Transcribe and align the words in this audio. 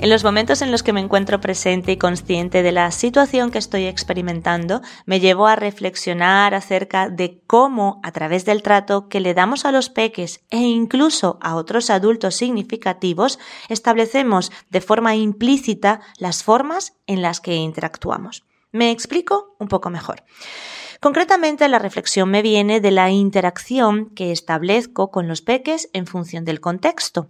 en 0.00 0.08
los 0.08 0.24
momentos 0.24 0.62
en 0.62 0.70
los 0.72 0.82
que 0.82 0.94
me 0.94 1.00
encuentro 1.00 1.42
presente 1.42 1.92
y 1.92 1.98
consciente 1.98 2.62
de 2.62 2.72
la 2.72 2.90
situación 2.90 3.50
que 3.50 3.58
estoy 3.58 3.84
experimentando, 3.84 4.80
me 5.04 5.20
llevo 5.20 5.46
a 5.46 5.56
reflexionar 5.56 6.54
acerca 6.54 7.10
de 7.10 7.42
cómo, 7.46 8.00
a 8.02 8.10
través 8.10 8.46
del 8.46 8.62
trato 8.62 9.08
que 9.08 9.20
le 9.20 9.34
damos 9.34 9.66
a 9.66 9.72
los 9.72 9.90
peques 9.90 10.40
e 10.48 10.56
incluso 10.56 11.38
a 11.42 11.54
otros 11.54 11.90
adultos 11.90 12.34
significativos, 12.34 13.38
establecemos 13.68 14.50
de 14.70 14.80
forma 14.80 15.16
implícita 15.16 16.00
las 16.18 16.42
formas 16.42 16.94
en 17.06 17.20
las 17.20 17.40
que 17.40 17.56
interactuamos. 17.56 18.44
Me 18.72 18.92
explico 18.92 19.54
un 19.58 19.68
poco 19.68 19.90
mejor. 19.90 20.24
Concretamente, 21.00 21.68
la 21.68 21.78
reflexión 21.78 22.30
me 22.30 22.40
viene 22.40 22.80
de 22.80 22.90
la 22.90 23.10
interacción 23.10 24.10
que 24.14 24.32
establezco 24.32 25.10
con 25.10 25.28
los 25.28 25.42
peques 25.42 25.90
en 25.92 26.06
función 26.06 26.46
del 26.46 26.60
contexto. 26.60 27.28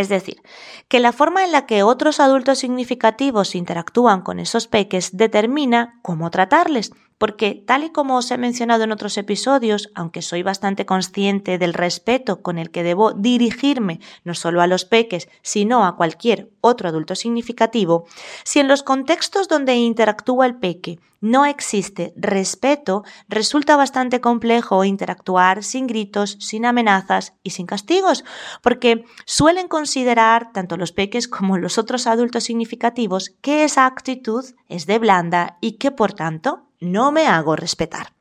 Es 0.00 0.08
decir, 0.08 0.40
que 0.88 0.98
la 0.98 1.12
forma 1.12 1.44
en 1.44 1.52
la 1.52 1.66
que 1.66 1.82
otros 1.82 2.20
adultos 2.20 2.58
significativos 2.58 3.54
interactúan 3.54 4.22
con 4.22 4.38
esos 4.38 4.66
peques 4.66 5.14
determina 5.14 6.00
cómo 6.00 6.30
tratarles, 6.30 6.92
porque 7.20 7.62
tal 7.66 7.84
y 7.84 7.90
como 7.90 8.16
os 8.16 8.30
he 8.30 8.38
mencionado 8.38 8.84
en 8.84 8.92
otros 8.92 9.18
episodios, 9.18 9.90
aunque 9.94 10.22
soy 10.22 10.42
bastante 10.42 10.86
consciente 10.86 11.58
del 11.58 11.74
respeto 11.74 12.40
con 12.40 12.58
el 12.58 12.70
que 12.70 12.82
debo 12.82 13.12
dirigirme 13.12 14.00
no 14.24 14.32
solo 14.32 14.62
a 14.62 14.66
los 14.66 14.86
peques, 14.86 15.28
sino 15.42 15.84
a 15.84 15.96
cualquier 15.96 16.48
otro 16.62 16.88
adulto 16.88 17.14
significativo, 17.14 18.06
si 18.42 18.58
en 18.58 18.68
los 18.68 18.82
contextos 18.82 19.48
donde 19.48 19.76
interactúa 19.76 20.46
el 20.46 20.54
peque 20.54 20.98
no 21.20 21.44
existe 21.44 22.14
respeto, 22.16 23.04
resulta 23.28 23.76
bastante 23.76 24.22
complejo 24.22 24.82
interactuar 24.84 25.62
sin 25.62 25.86
gritos, 25.86 26.38
sin 26.40 26.64
amenazas 26.64 27.34
y 27.42 27.50
sin 27.50 27.66
castigos, 27.66 28.24
porque 28.62 29.04
suelen 29.26 29.68
considerar 29.68 30.52
tanto 30.54 30.78
los 30.78 30.92
peques 30.92 31.28
como 31.28 31.58
los 31.58 31.76
otros 31.76 32.06
adultos 32.06 32.44
significativos 32.44 33.34
que 33.42 33.64
esa 33.64 33.84
actitud 33.84 34.46
es 34.70 34.86
de 34.86 34.98
blanda 34.98 35.58
y 35.60 35.72
que 35.72 35.90
por 35.90 36.14
tanto 36.14 36.69
no 36.80 37.12
me 37.12 37.26
hago 37.26 37.56
respetar. 37.56 38.12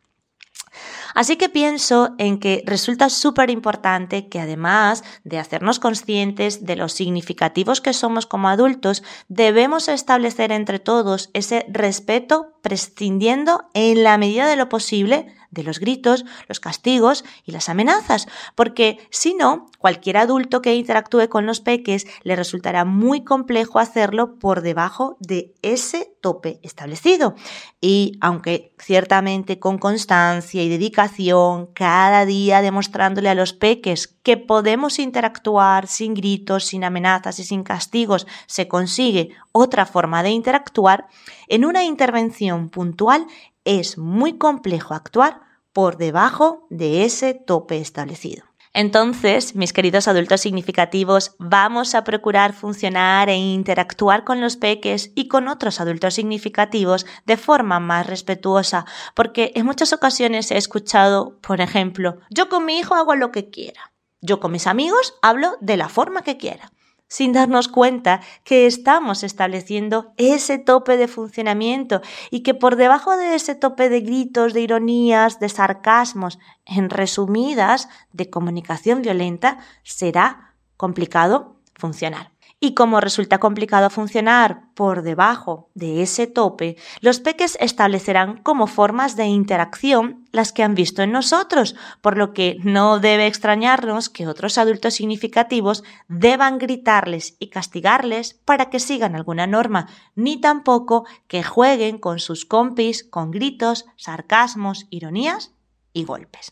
Así 1.16 1.38
que 1.38 1.50
pienso 1.50 2.12
en 2.18 2.40
que 2.40 2.64
resulta 2.66 3.10
súper 3.10 3.50
importante 3.50 4.30
que 4.30 4.40
además 4.40 5.04
de 5.24 5.40
hacernos 5.40 5.80
conscientes 5.80 6.66
de 6.66 6.76
los 6.76 6.94
significativos 6.94 7.82
que 7.82 7.94
somos 7.94 8.26
como 8.26 8.48
adultos, 8.48 9.04
debemos 9.28 9.88
establecer 9.88 10.52
entre 10.52 10.80
todos 10.80 11.30
ese 11.34 11.66
respeto 11.70 12.54
prescindiendo 12.62 13.66
en 13.74 14.04
la 14.04 14.18
medida 14.18 14.48
de 14.48 14.56
lo 14.56 14.70
posible 14.70 15.34
de 15.52 15.64
los 15.64 15.80
gritos, 15.80 16.26
los 16.48 16.60
castigos 16.60 17.26
y 17.44 17.52
las 17.52 17.70
amenazas, 17.70 18.28
porque 18.56 19.00
si 19.10 19.34
no, 19.34 19.68
cualquier 19.80 20.18
adulto 20.18 20.62
que 20.62 20.76
interactúe 20.76 21.28
con 21.30 21.46
los 21.46 21.60
peques 21.60 22.06
le 22.24 22.36
resultará 22.36 22.86
muy 22.86 23.24
complejo 23.24 23.80
hacerlo 23.80 24.36
por 24.36 24.62
debajo 24.62 25.18
de 25.20 25.54
ese 25.62 26.14
tope 26.22 26.60
establecido. 26.64 27.36
Y 27.82 28.18
aunque 28.22 28.74
ciertamente 28.78 29.60
con 29.60 29.78
constancia 29.78 30.62
y 30.62 30.70
dedicación, 30.70 31.68
cada 31.74 32.26
día 32.26 32.62
demostrándole 32.62 33.30
a 33.30 33.36
los 33.36 33.54
peques 33.54 34.08
que 34.08 34.38
podemos 34.38 35.00
interactuar 35.00 35.88
sin 35.88 36.14
gritos, 36.14 36.66
sin 36.66 36.84
amenazas 36.84 37.40
y 37.40 37.44
sin 37.44 37.64
castigos, 37.64 38.28
se 38.48 38.68
consigue 38.68 39.30
otra 39.52 39.86
forma 39.86 40.24
de 40.24 40.30
interactuar, 40.30 41.08
en 41.48 41.66
una 41.66 41.84
intervención 41.84 42.70
puntual 42.70 43.26
es 43.66 43.98
muy 43.98 44.38
complejo 44.38 44.94
actuar 44.94 45.49
por 45.74 45.98
debajo 45.98 46.68
de 46.70 47.06
ese 47.06 47.34
tope 47.34 47.80
establecido. 47.80 48.44
Entonces, 48.74 49.56
mis 49.56 49.74
queridos 49.74 50.08
adultos 50.08 50.42
significativos, 50.42 51.36
vamos 51.40 51.96
a 51.96 52.04
procurar 52.04 52.54
funcionar 52.54 53.30
e 53.30 53.36
interactuar 53.36 54.24
con 54.24 54.42
los 54.42 54.58
peques 54.58 55.12
y 55.16 55.28
con 55.28 55.48
otros 55.48 55.82
adultos 55.82 56.14
significativos 56.14 57.06
de 57.26 57.38
forma 57.38 57.80
más 57.80 58.06
respetuosa, 58.06 58.86
porque 59.16 59.52
en 59.56 59.66
muchas 59.66 59.92
ocasiones 59.92 60.52
he 60.52 60.58
escuchado, 60.58 61.40
por 61.42 61.62
ejemplo, 61.62 62.20
yo 62.30 62.48
con 62.48 62.66
mi 62.66 62.78
hijo 62.78 62.94
hago 62.94 63.16
lo 63.16 63.32
que 63.32 63.50
quiera, 63.50 63.92
yo 64.22 64.40
con 64.40 64.52
mis 64.52 64.68
amigos 64.68 65.16
hablo 65.24 65.58
de 65.62 65.78
la 65.78 65.90
forma 65.90 66.22
que 66.22 66.38
quiera 66.38 66.72
sin 67.10 67.34
darnos 67.34 67.68
cuenta 67.68 68.22
que 68.44 68.68
estamos 68.68 69.24
estableciendo 69.24 70.14
ese 70.18 70.60
tope 70.60 70.96
de 70.96 71.08
funcionamiento 71.08 72.02
y 72.32 72.42
que 72.42 72.54
por 72.54 72.76
debajo 72.76 73.18
de 73.18 73.36
ese 73.36 73.56
tope 73.56 73.90
de 73.90 74.02
gritos, 74.02 74.54
de 74.54 74.62
ironías, 74.62 75.40
de 75.40 75.50
sarcasmos, 75.50 76.40
en 76.66 76.90
resumidas, 76.90 77.90
de 78.14 78.30
comunicación 78.30 79.02
violenta, 79.02 79.58
será 79.84 80.54
complicado 80.78 81.58
funcionar. 81.76 82.32
Y 82.62 82.74
como 82.74 83.00
resulta 83.00 83.38
complicado 83.38 83.90
funcionar 83.90 84.74
por 84.74 85.02
debajo 85.02 85.70
de 85.76 86.02
ese 86.02 86.28
tope, 86.28 86.76
los 87.00 87.22
peques 87.22 87.58
establecerán 87.62 88.44
como 88.44 88.68
formas 88.68 89.16
de 89.16 89.28
interacción 89.28 90.28
las 90.34 90.52
que 90.52 90.64
han 90.64 90.76
visto 90.76 91.02
en 91.02 91.14
nosotros, 91.14 91.78
por 92.02 92.18
lo 92.18 92.34
que 92.34 92.58
no 92.62 93.00
debe 93.00 93.28
extrañarnos 93.28 94.10
que 94.10 94.28
otros 94.28 94.58
adultos 94.58 94.96
significativos 94.96 95.86
deban 96.10 96.58
gritarles 96.58 97.38
y 97.40 97.48
castigarles 97.48 98.34
para 98.44 98.70
que 98.70 98.82
sigan 98.82 99.16
alguna 99.16 99.48
norma, 99.48 99.88
ni 100.16 100.42
tampoco 100.42 101.06
que 101.30 101.44
jueguen 101.44 101.98
con 101.98 102.20
sus 102.20 102.44
compis 102.44 103.06
con 103.06 103.32
gritos, 103.32 103.86
sarcasmos, 103.96 104.86
ironías 104.90 105.54
y 105.94 106.04
golpes. 106.04 106.52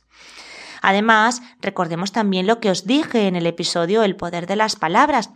Además, 0.82 1.42
recordemos 1.60 2.14
también 2.14 2.48
lo 2.48 2.62
que 2.62 2.70
os 2.70 2.86
dije 2.86 3.28
en 3.28 3.36
el 3.36 3.46
episodio 3.46 4.04
El 4.04 4.16
poder 4.16 4.48
de 4.48 4.56
las 4.56 4.78
palabras, 4.78 5.32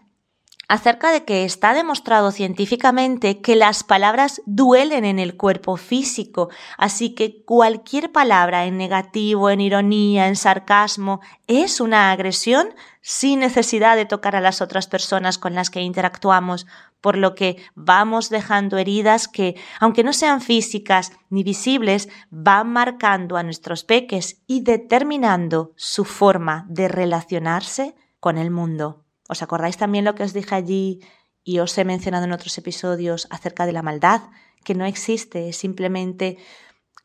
acerca 0.72 1.12
de 1.12 1.26
que 1.26 1.44
está 1.44 1.74
demostrado 1.74 2.32
científicamente 2.32 3.42
que 3.42 3.58
las 3.58 3.84
palabras 3.84 4.42
duelen 4.46 5.04
en 5.04 5.20
el 5.20 5.36
cuerpo 5.36 5.76
físico, 5.76 6.50
así 6.78 7.14
que 7.14 7.44
cualquier 7.44 8.14
palabra 8.14 8.64
en 8.64 8.78
negativo, 8.78 9.50
en 9.50 9.60
ironía, 9.60 10.30
en 10.30 10.38
sarcasmo, 10.38 11.20
es 11.48 11.82
una 11.82 12.14
agresión 12.14 12.70
sin 13.02 13.42
necesidad 13.42 13.98
de 13.98 14.06
tocar 14.06 14.34
a 14.34 14.40
las 14.40 14.62
otras 14.62 14.88
personas 14.88 15.38
con 15.38 15.56
las 15.56 15.70
que 15.70 15.82
interactuamos, 15.82 16.68
por 17.02 17.18
lo 17.18 17.36
que 17.36 17.58
vamos 17.76 18.30
dejando 18.30 18.78
heridas 18.78 19.28
que, 19.28 19.60
aunque 19.82 20.06
no 20.06 20.14
sean 20.14 20.40
físicas 20.40 21.12
ni 21.30 21.44
visibles, 21.44 22.08
van 22.30 22.70
marcando 22.70 23.36
a 23.36 23.44
nuestros 23.44 23.84
peques 23.84 24.42
y 24.48 24.62
determinando 24.62 25.74
su 25.76 26.06
forma 26.06 26.66
de 26.70 26.88
relacionarse 26.88 27.94
con 28.22 28.38
el 28.38 28.52
mundo. 28.52 29.01
¿Os 29.32 29.42
acordáis 29.42 29.78
también 29.78 30.04
lo 30.04 30.14
que 30.14 30.24
os 30.24 30.34
dije 30.34 30.54
allí 30.54 31.00
y 31.42 31.60
os 31.60 31.78
he 31.78 31.86
mencionado 31.86 32.26
en 32.26 32.34
otros 32.34 32.58
episodios 32.58 33.28
acerca 33.30 33.66
de 33.66 33.72
la 33.72 33.82
maldad? 33.82 34.24
Que 34.66 34.76
no 34.76 34.84
existe, 34.84 35.48
es 35.48 35.56
simplemente 35.56 36.38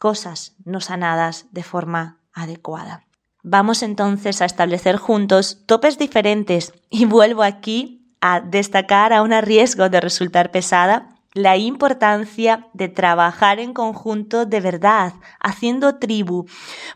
cosas 0.00 0.56
no 0.65 0.81
sanadas 0.81 1.47
de 1.53 1.62
forma 1.62 2.19
adecuada. 2.32 3.04
Vamos 3.44 3.84
entonces 3.84 4.42
a 4.42 4.44
establecer 4.44 4.97
juntos 4.97 5.62
topes 5.66 5.98
diferentes 5.98 6.72
y 6.91 7.04
vuelvo 7.04 7.44
aquí 7.44 8.12
a 8.20 8.41
destacar 8.41 9.12
a 9.12 9.22
un 9.22 9.31
riesgo 9.41 9.88
de 9.88 10.00
resultar 10.00 10.50
pesada 10.50 11.20
la 11.32 11.56
importancia 11.56 12.66
de 12.72 12.89
trabajar 12.89 13.60
en 13.60 13.72
conjunto 13.72 14.47
de 14.47 14.60
verdad, 14.60 15.12
haciendo 15.39 16.00
tribu, 16.00 16.47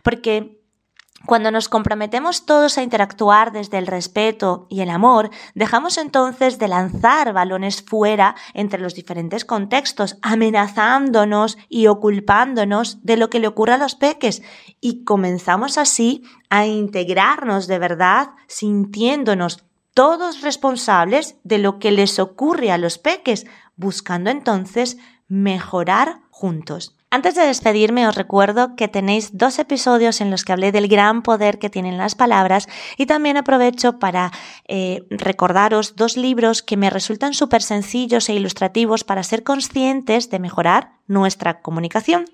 porque 0.02 0.59
cuando 1.26 1.50
nos 1.50 1.68
comprometemos 1.68 2.46
todos 2.46 2.78
a 2.78 2.82
interactuar 2.82 3.52
desde 3.52 3.78
el 3.78 3.86
respeto 3.86 4.66
y 4.70 4.80
el 4.80 4.90
amor, 4.90 5.30
dejamos 5.54 5.98
entonces 5.98 6.58
de 6.58 6.68
lanzar 6.68 7.32
balones 7.32 7.82
fuera 7.82 8.34
entre 8.54 8.80
los 8.80 8.94
diferentes 8.94 9.44
contextos, 9.44 10.16
amenazándonos 10.22 11.58
y 11.68 11.86
oculpándonos 11.88 13.04
de 13.04 13.16
lo 13.16 13.30
que 13.30 13.38
le 13.38 13.48
ocurre 13.48 13.74
a 13.74 13.78
los 13.78 13.94
peques, 13.94 14.42
y 14.80 15.04
comenzamos 15.04 15.78
así 15.78 16.24
a 16.48 16.66
integrarnos 16.66 17.66
de 17.66 17.78
verdad, 17.78 18.30
sintiéndonos 18.48 19.64
todos 19.94 20.40
responsables 20.40 21.36
de 21.44 21.58
lo 21.58 21.78
que 21.78 21.90
les 21.90 22.18
ocurre 22.18 22.70
a 22.70 22.78
los 22.78 22.98
peques, 22.98 23.46
buscando 23.76 24.30
entonces 24.30 24.96
mejorar 25.28 26.20
juntos. 26.30 26.96
Antes 27.12 27.34
de 27.34 27.42
despedirme 27.42 28.06
os 28.06 28.14
recuerdo 28.14 28.76
que 28.76 28.86
tenéis 28.86 29.36
dos 29.36 29.58
episodios 29.58 30.20
en 30.20 30.30
los 30.30 30.44
que 30.44 30.52
hablé 30.52 30.70
del 30.70 30.86
gran 30.86 31.22
poder 31.22 31.58
que 31.58 31.68
tienen 31.68 31.98
las 31.98 32.14
palabras 32.14 32.68
y 32.96 33.06
también 33.06 33.36
aprovecho 33.36 33.98
para 33.98 34.30
eh, 34.68 35.02
recordaros 35.10 35.96
dos 35.96 36.16
libros 36.16 36.62
que 36.62 36.76
me 36.76 36.88
resultan 36.88 37.34
súper 37.34 37.62
sencillos 37.62 38.28
e 38.28 38.34
ilustrativos 38.34 39.02
para 39.02 39.24
ser 39.24 39.42
conscientes 39.42 40.30
de 40.30 40.38
mejorar 40.38 40.99
nuestra 41.10 41.60
comunicación. 41.60 42.24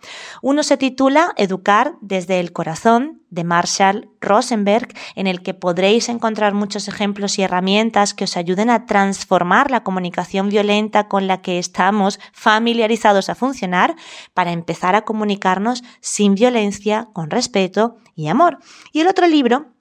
Uno 0.42 0.62
se 0.62 0.76
titula 0.76 1.32
Educar 1.36 1.94
desde 2.02 2.40
el 2.40 2.52
corazón 2.52 3.22
de 3.30 3.42
Marshall 3.42 4.10
Rosenberg, 4.20 4.88
en 5.14 5.26
el 5.26 5.42
que 5.42 5.54
podréis 5.54 6.08
encontrar 6.10 6.52
muchos 6.52 6.86
ejemplos 6.86 7.38
y 7.38 7.42
herramientas 7.42 8.12
que 8.12 8.24
os 8.24 8.36
ayuden 8.36 8.68
a 8.68 8.84
transformar 8.84 9.70
la 9.70 9.82
comunicación 9.82 10.50
violenta 10.50 11.08
con 11.08 11.26
la 11.26 11.40
que 11.40 11.58
estamos 11.58 12.20
familiarizados 12.32 13.30
a 13.30 13.34
funcionar 13.34 13.96
para 14.34 14.52
empezar 14.52 14.94
a 14.94 15.02
comunicarnos 15.02 15.82
sin 16.00 16.34
violencia, 16.34 17.08
con 17.14 17.30
respeto 17.30 17.96
y 18.14 18.28
amor. 18.28 18.58
Y 18.92 19.00
el 19.00 19.08
otro 19.08 19.26
libro 19.26 19.75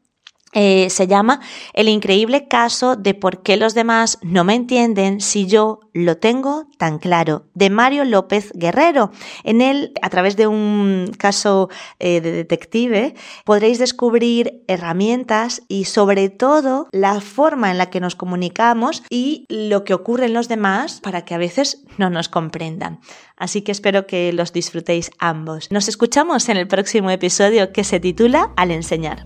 eh, 0.56 0.90
se 0.90 1.06
llama 1.06 1.42
El 1.74 1.90
increíble 1.90 2.48
caso 2.48 2.96
de 2.96 3.13
por 3.13 3.44
qué 3.44 3.57
los 3.57 3.74
demás 3.74 4.18
no 4.22 4.46
me 4.46 4.56
entienden 4.56 5.19
si 5.19 5.46
yo 5.46 5.81
lo 5.94 6.18
tengo 6.18 6.68
tan 6.78 6.98
claro, 6.98 7.46
de 7.54 7.69
Mario 7.69 8.04
López 8.06 8.52
Guerrero. 8.54 9.12
En 9.44 9.62
él, 9.62 9.94
a 10.02 10.10
través 10.10 10.36
de 10.36 10.48
un 10.48 11.12
caso 11.18 11.69
eh, 12.00 12.22
de 12.22 12.31
detective, 12.31 13.16
podréis 13.44 13.80
descubrir 13.80 14.63
herramientas 14.68 15.62
y 15.68 15.86
sobre 15.86 16.30
todo 16.30 16.88
la 16.92 17.22
forma 17.22 17.69
en 17.72 17.78
la 17.78 17.90
que 17.90 18.00
nos 18.00 18.16
comunicamos 18.16 19.04
y 19.10 19.46
lo 19.50 19.84
que 19.84 19.94
ocurre 19.94 20.25
en 20.25 20.34
los 20.34 20.48
demás 20.48 21.01
para 21.01 21.25
que 21.25 21.36
a 21.36 21.38
veces 21.38 21.84
no 21.98 22.10
nos 22.10 22.30
comprendan. 22.30 23.00
Así 23.36 23.62
que 23.62 23.74
espero 23.74 24.08
que 24.08 24.31
los 24.31 24.54
disfrutéis 24.54 25.12
ambos. 25.19 25.69
Nos 25.69 25.90
escuchamos 25.90 26.48
en 26.48 26.58
el 26.58 26.68
próximo 26.68 27.10
episodio 27.10 27.74
que 27.74 27.84
se 27.84 28.00
titula 28.00 28.51
Al 28.56 28.72
enseñar. 28.72 29.25